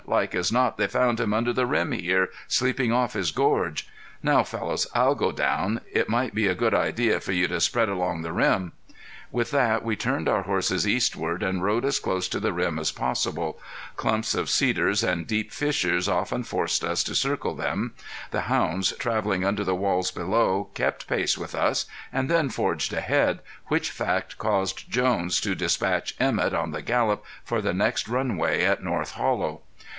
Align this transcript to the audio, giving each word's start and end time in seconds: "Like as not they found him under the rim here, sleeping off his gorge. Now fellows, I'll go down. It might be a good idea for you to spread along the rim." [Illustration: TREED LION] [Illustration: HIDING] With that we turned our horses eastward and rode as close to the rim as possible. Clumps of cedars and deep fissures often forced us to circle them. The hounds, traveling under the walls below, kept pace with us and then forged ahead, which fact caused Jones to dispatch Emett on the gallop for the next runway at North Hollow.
"Like 0.07 0.33
as 0.33 0.51
not 0.51 0.77
they 0.77 0.87
found 0.87 1.19
him 1.19 1.31
under 1.31 1.53
the 1.53 1.67
rim 1.67 1.91
here, 1.91 2.29
sleeping 2.47 2.91
off 2.91 3.13
his 3.13 3.29
gorge. 3.31 3.87
Now 4.23 4.43
fellows, 4.43 4.87
I'll 4.95 5.13
go 5.15 5.31
down. 5.31 5.79
It 5.93 6.09
might 6.09 6.33
be 6.33 6.47
a 6.47 6.55
good 6.55 6.73
idea 6.73 7.19
for 7.21 7.31
you 7.31 7.47
to 7.47 7.61
spread 7.61 7.87
along 7.87 8.21
the 8.23 8.33
rim." 8.33 8.73
[Illustration: 9.31 9.31
TREED 9.31 9.33
LION] 9.33 9.37
[Illustration: 9.37 9.37
HIDING] 9.37 9.37
With 9.37 9.51
that 9.51 9.85
we 9.85 9.95
turned 9.95 10.27
our 10.29 10.41
horses 10.43 10.87
eastward 10.87 11.43
and 11.43 11.63
rode 11.63 11.85
as 11.85 11.99
close 11.99 12.27
to 12.29 12.39
the 12.39 12.51
rim 12.51 12.79
as 12.79 12.91
possible. 12.91 13.61
Clumps 13.95 14.33
of 14.35 14.49
cedars 14.49 15.03
and 15.03 15.27
deep 15.27 15.51
fissures 15.51 16.09
often 16.09 16.43
forced 16.43 16.83
us 16.83 17.03
to 17.03 17.15
circle 17.15 17.53
them. 17.53 17.93
The 18.31 18.41
hounds, 18.41 18.93
traveling 18.97 19.45
under 19.45 19.63
the 19.63 19.75
walls 19.75 20.09
below, 20.11 20.69
kept 20.73 21.07
pace 21.07 21.37
with 21.37 21.53
us 21.55 21.85
and 22.11 22.27
then 22.29 22.49
forged 22.49 22.91
ahead, 22.91 23.39
which 23.67 23.91
fact 23.91 24.39
caused 24.39 24.89
Jones 24.91 25.39
to 25.41 25.53
dispatch 25.55 26.15
Emett 26.19 26.55
on 26.55 26.71
the 26.71 26.81
gallop 26.81 27.23
for 27.45 27.61
the 27.61 27.73
next 27.73 28.07
runway 28.09 28.63
at 28.63 28.83
North 28.83 29.11
Hollow. 29.11 29.61